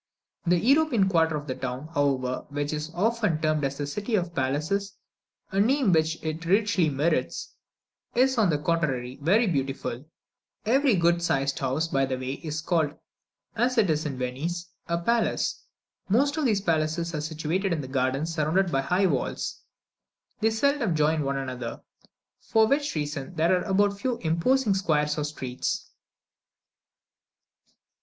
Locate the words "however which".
1.93-2.73